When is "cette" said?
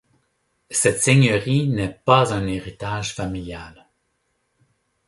0.71-0.99